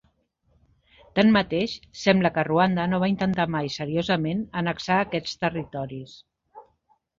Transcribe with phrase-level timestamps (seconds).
[1.19, 6.19] Tanmateix, sembla que Ruanda no va intentar mai seriosament annexar aquests territoris.